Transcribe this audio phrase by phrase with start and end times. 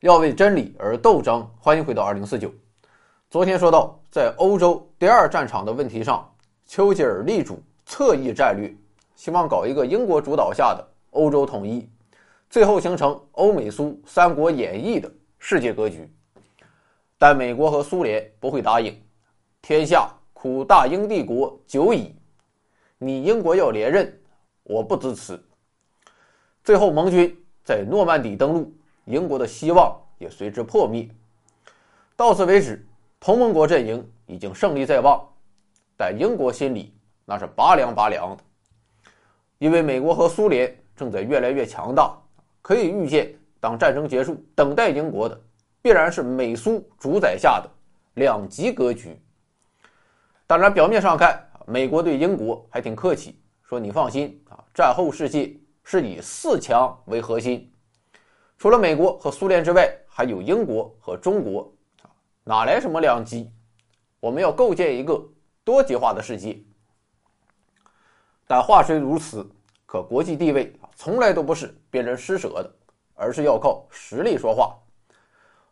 [0.00, 1.48] 要为真理而斗争。
[1.58, 2.52] 欢迎回到二零四九。
[3.30, 6.30] 昨天说到，在欧洲第二战场的问题上，
[6.66, 8.74] 丘吉尔力主侧翼战略，
[9.14, 11.88] 希望搞一个英国主导下的欧洲统一，
[12.50, 16.12] 最后形成欧美苏三国演义的世界格局。
[17.16, 18.94] 但美国和苏联不会答应，
[19.62, 22.14] 天下苦大英帝国久矣，
[22.98, 24.20] 你英国要连任，
[24.62, 25.42] 我不支持。
[26.62, 27.34] 最后，盟军
[27.64, 28.72] 在诺曼底登陆，
[29.06, 31.08] 英国的希望也随之破灭。
[32.14, 32.86] 到此为止，
[33.18, 35.26] 同盟国阵营已经胜利在望，
[35.96, 38.42] 但英国心里那是拔凉拔凉的，
[39.58, 42.16] 因为美国和苏联正在越来越强大，
[42.62, 45.40] 可以预见，当战争结束，等待英国的
[45.82, 47.70] 必然是美苏主宰下的
[48.14, 49.18] 两极格局。
[50.46, 55.56] 当然，表面上看，美国对英国还挺客气，说你放心啊，战后世界。
[55.88, 57.72] 是以四强为核心，
[58.58, 61.70] 除了美国和苏联之外，还有英国和中国，
[62.42, 63.50] 哪来什么两极？
[64.18, 65.22] 我们要构建一个
[65.62, 66.58] 多极化的世界。
[68.46, 69.46] 但话虽如此，
[69.84, 72.74] 可国际地位，从来都不是别人施舍的，
[73.14, 74.74] 而是要靠实力说话。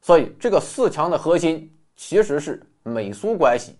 [0.00, 3.76] 所以，这个四强的核心其实是美苏关系。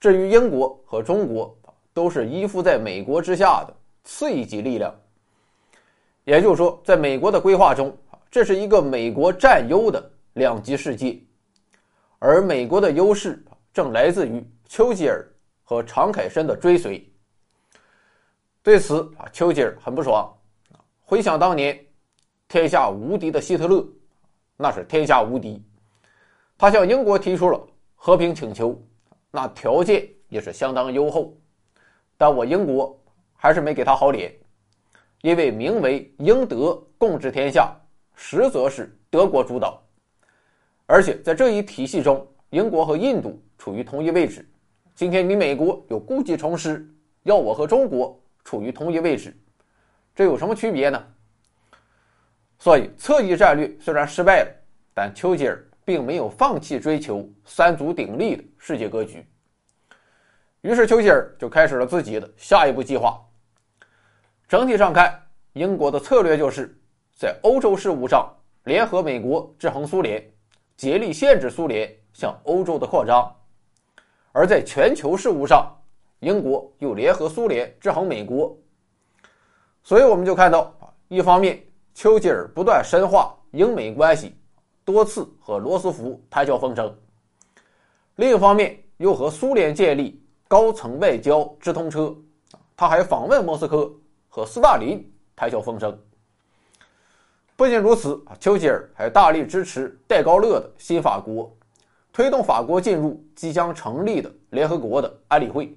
[0.00, 1.56] 至于英国和中国，
[1.92, 4.92] 都是依附在美国之下的次一级力量。
[6.30, 7.92] 也就是说，在美国的规划中，
[8.30, 10.00] 这是一个美国占优的
[10.34, 11.18] 两极世界，
[12.20, 15.26] 而美国的优势正来自于丘吉尔
[15.64, 17.04] 和常凯申的追随。
[18.62, 20.32] 对此啊，丘吉尔很不爽。
[21.00, 21.76] 回想当年，
[22.46, 23.84] 天下无敌的希特勒，
[24.56, 25.60] 那是天下无敌。
[26.56, 27.60] 他向英国提出了
[27.96, 28.80] 和平请求，
[29.32, 31.36] 那条件也是相当优厚，
[32.16, 32.96] 但我英国
[33.34, 34.32] 还是没给他好脸。
[35.22, 37.74] 因为名为英德共治天下，
[38.14, 39.82] 实则是德国主导，
[40.86, 44.48] 而且在这一体系中，英国和印度处于同一位置。
[44.94, 46.88] 今天你美国有故技重施，
[47.24, 49.36] 要我和中国处于同一位置，
[50.14, 51.02] 这有什么区别呢？
[52.58, 54.50] 所以侧翼战略虽然失败了，
[54.94, 59.24] 但丘吉尔并没有放弃追求三足鼎立的世界格局。
[60.62, 63.22] 于是丘吉尔就开始了自己的下一步计划。
[64.50, 65.16] 整体上看，
[65.52, 66.76] 英国的策略就是
[67.16, 68.28] 在欧洲事务上
[68.64, 70.20] 联合美国制衡苏联，
[70.76, 73.32] 竭力限制苏联向欧洲的扩张；
[74.32, 75.72] 而在全球事务上，
[76.18, 78.52] 英国又联合苏联制衡美国。
[79.84, 80.74] 所以我们就看到，
[81.06, 81.62] 一方面
[81.94, 84.34] 丘吉尔不断深化英美关系，
[84.84, 86.88] 多次和罗斯福谈笑风生；
[88.16, 92.12] 另一方面又和苏联建立高层外交直通车，
[92.76, 93.88] 他还访问莫斯科。
[94.30, 95.98] 和斯大林谈笑风生。
[97.56, 101.54] 不仅如此啊，丘吉尔还大力支持戴高乐的新法国，
[102.10, 105.76] 推动法国进入即将成立的联合国的安理会。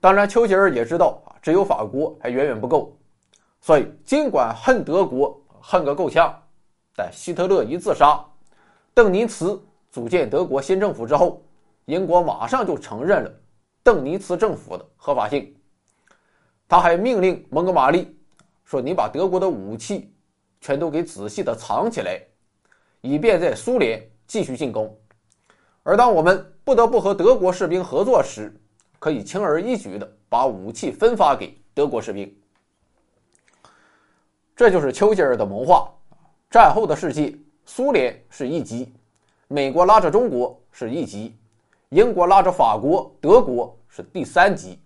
[0.00, 2.96] 当然，丘吉尔也知道啊，只有法国还远远不够，
[3.60, 6.32] 所以尽管恨德国恨个够呛，
[6.94, 8.22] 但希特勒一自杀，
[8.92, 9.60] 邓尼茨
[9.90, 11.42] 组建德国新政府之后，
[11.86, 13.32] 英国马上就承认了
[13.82, 15.52] 邓尼茨政府的合法性。
[16.68, 18.16] 他还命令蒙哥马利
[18.64, 20.12] 说：“你把德国的武器
[20.60, 22.20] 全都给仔细的藏起来，
[23.00, 24.96] 以便在苏联继续进攻。
[25.82, 28.52] 而当我们不得不和德国士兵合作时，
[28.98, 32.34] 可以轻而易举的把武器分发给德国士兵。”
[34.56, 35.90] 这就是丘吉尔的谋划。
[36.50, 37.36] 战后的世界，
[37.66, 38.94] 苏联是一级，
[39.48, 41.36] 美国拉着中国是一级，
[41.88, 44.78] 英国拉着法国、德国是第三级。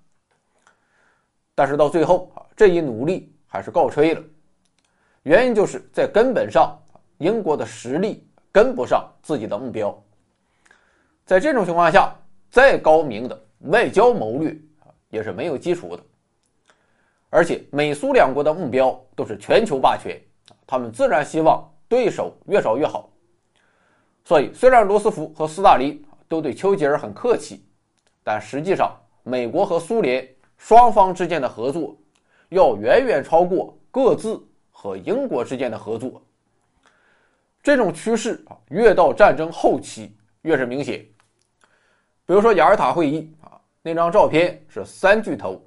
[1.58, 4.22] 但是到最后啊，这一努力还是告吹了。
[5.24, 6.78] 原因就是在根本上，
[7.16, 9.92] 英国的实力跟不上自己的目标。
[11.26, 12.16] 在这种情况下，
[12.48, 14.56] 再高明的外交谋略，
[15.10, 16.02] 也是没有基础的。
[17.28, 20.16] 而且美苏两国的目标都是全球霸权，
[20.64, 23.10] 他们自然希望对手越少越好。
[24.24, 27.66] 所以，虽然罗斯福和斯大林都对丘吉尔很客气，
[28.22, 30.24] 但实际上，美国和苏联。
[30.58, 31.96] 双方之间的合作
[32.50, 34.38] 要远远超过各自
[34.70, 36.20] 和英国之间的合作。
[37.62, 40.98] 这种趋势啊，越到战争后期越是明显。
[42.26, 45.60] 比如说雅尔塔会议啊，那张照片是三巨头，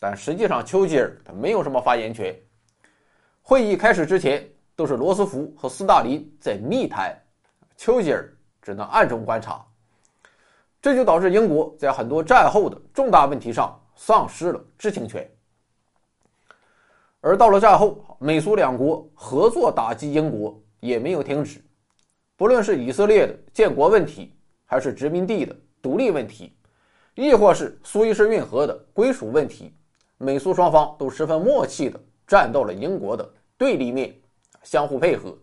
[0.00, 2.34] 但实际上丘吉尔他没有什么发言权。
[3.42, 4.46] 会议开始之前，
[4.76, 7.16] 都是罗斯福和斯大林在密谈，
[7.76, 8.28] 丘吉尔
[8.60, 9.64] 只能暗中观察。
[10.80, 13.78] 这就导致英国在很多战后的重大问题上。
[14.00, 15.28] 丧失了知情权，
[17.20, 21.60] 而到了战后，美苏两国合作打击英国，也没有停止。
[22.36, 26.56] 不论是以色列的建国问题，还是殖民地的独立问题，
[27.16, 29.76] 亦或是苏伊士运河的归属问题，
[30.16, 34.14] 美苏双方都十分默契地站到了英国的对立面，
[34.62, 35.36] 相互配合。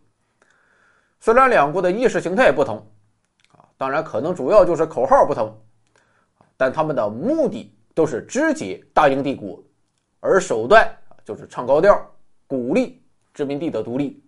[1.19, 2.77] 虽然两国的意识形态不同，
[3.51, 5.53] 啊，当然可能主要就是口号不同，
[6.55, 9.63] 但他们的目的都是肢解大英帝国，
[10.19, 10.85] 而手段
[11.23, 11.99] 就是唱高调，
[12.45, 13.01] 鼓励
[13.33, 14.21] 殖民地的独立。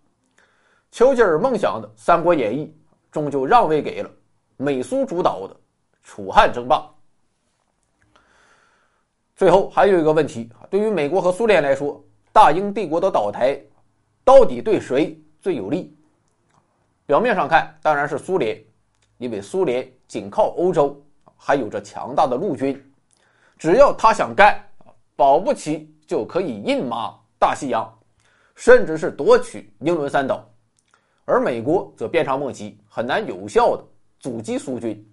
[0.89, 2.65] 丘吉尔梦想的《三国演义》
[3.11, 4.09] 终究让位给了
[4.55, 5.55] 美苏主导的
[6.01, 6.89] 楚汉争霸。
[9.35, 13.61] 最后还有一个问题，对于美国和苏联来说，大英帝国的倒台
[14.23, 15.93] 到底对谁最有利？
[17.05, 18.57] 表面上看当然是苏联，
[19.17, 21.05] 因为苏联紧靠欧洲，
[21.35, 22.81] 还有着强大的陆军，
[23.57, 24.57] 只要他想干，
[25.15, 27.91] 保不齐就可以印马大西洋，
[28.55, 30.47] 甚至是夺取英伦三岛。
[31.25, 33.83] 而美国则鞭长莫及，很难有效的
[34.19, 35.05] 阻击苏军。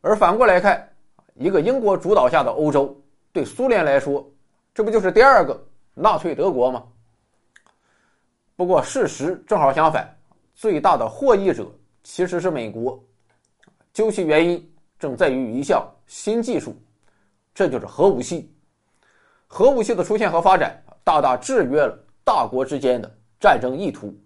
[0.00, 0.88] 而反过来看，
[1.34, 2.96] 一个英国主导下的欧洲，
[3.32, 4.26] 对苏联来说，
[4.72, 5.60] 这不就是第二个
[5.94, 6.84] 纳粹德国吗？
[8.56, 10.16] 不过事实正好相反，
[10.54, 11.70] 最大的获益者
[12.02, 12.98] 其实是美国。
[13.92, 16.74] 究其原因，正在于一项新技术，
[17.58, 18.54] 这就是核武器。
[19.48, 24.16] 核武器的出现和发展，大大制约了大国之间的战争意图。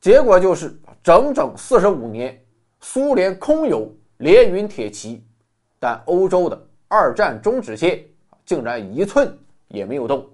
[0.00, 2.42] 结果就是整整四十五年，
[2.80, 5.22] 苏联空有连云铁骑，
[5.78, 6.58] 但欧洲的
[6.88, 8.02] 二战终止线
[8.46, 9.38] 竟然一寸
[9.68, 10.26] 也没有动。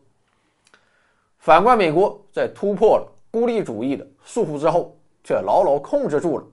[1.38, 6.44] 反观美国，在突破了孤立主义的束缚之后，却牢牢控制住了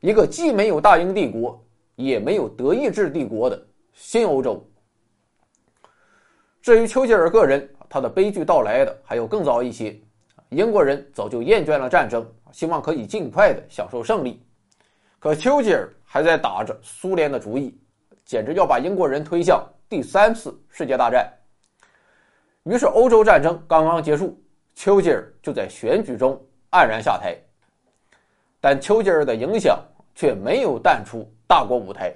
[0.00, 1.64] 一个既没有大英帝国，
[1.94, 4.60] 也没有德意志帝国的新欧洲。
[6.66, 9.96] 至于丘吉尔个人，他的悲剧到来的还有更早一些。
[10.48, 12.28] 英国人早就厌倦了战争。
[12.50, 14.44] 希望可以尽快的享受胜利，
[15.20, 17.78] 可丘吉尔还在打着苏联的主意，
[18.24, 21.32] 简直要把英国人推向第三次世界大战。
[22.64, 24.36] 于是欧洲战争刚刚结束，
[24.74, 26.36] 丘吉尔就在选举中
[26.72, 27.38] 黯然下台。
[28.60, 29.78] 但丘吉尔的影响
[30.16, 32.12] 却没有淡出大国舞台。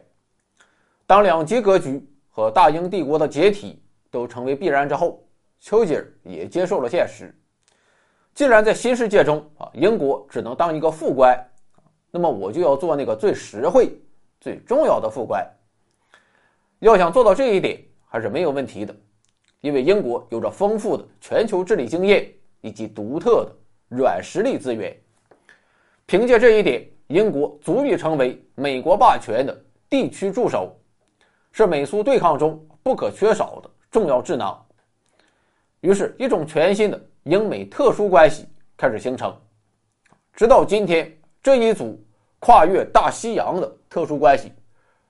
[1.06, 3.80] 当两极格局和大英帝国的解体
[4.10, 5.24] 都成为必然之后，
[5.60, 7.34] 丘吉尔也接受了现实。
[8.34, 11.38] 既然在新世界中啊，英国只能当一个副官，
[12.10, 13.92] 那么我就要做那个最实惠、
[14.40, 15.46] 最重要的副官。
[16.78, 18.94] 要想做到这一点，还是没有问题的，
[19.60, 22.32] 因为英国有着丰富的全球治理经验
[22.62, 23.52] 以及独特的
[23.88, 24.96] 软实力资源。
[26.06, 30.74] 凭借这一点，英国足以成为美国霸权的地区助手，
[31.52, 34.66] 是美苏对抗中不可缺少的重要智囊。
[35.80, 37.00] 于是，一种全新的。
[37.24, 38.48] 英美特殊关系
[38.78, 39.36] 开始形成，
[40.32, 42.02] 直到今天，这一组
[42.38, 44.50] 跨越大西洋的特殊关系，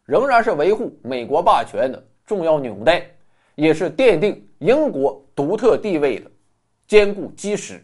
[0.06, 3.08] 仍然是维护美国霸权的重要纽带，
[3.54, 6.28] 也是奠定英国独特地位的
[6.88, 7.80] 坚固基石。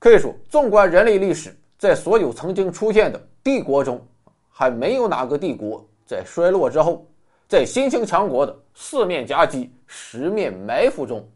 [0.00, 4.04] 可以说，纵观人类历史，在所有曾经出现的帝国中，
[4.48, 7.06] 还没有哪个帝国在衰落之后，
[7.50, 11.28] 在新兴强国的四面夹击、十面埋伏中。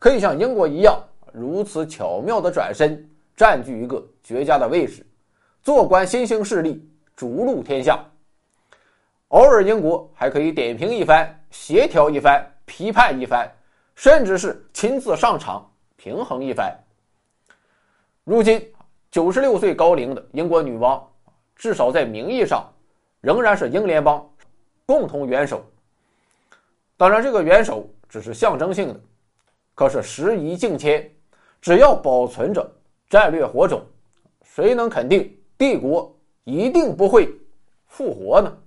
[0.00, 1.00] 可以像英国一样
[1.32, 5.06] 如此巧妙地转身，占据一个绝佳的位置，
[5.62, 6.84] 坐观新兴势力
[7.14, 8.04] 逐鹿天下。
[9.28, 13.48] 偶尔，英国还可以点评一番、协调一番、批判一番，
[13.94, 15.64] 甚至是亲自上场
[15.96, 16.76] 平衡一番。
[18.24, 18.60] 如今，
[19.12, 21.00] 九十六岁高龄的英国女王，
[21.54, 22.68] 至少在名义上
[23.20, 24.28] 仍然是英联邦
[24.90, 25.64] 共同元首。
[26.96, 29.00] 当然，这个元首只是象征性的。
[29.72, 31.08] 可是时移境迁，
[31.60, 32.68] 只要保存着
[33.08, 33.86] 战略火种，
[34.42, 37.32] 谁能肯定帝国一定不会
[37.86, 38.58] 复活呢？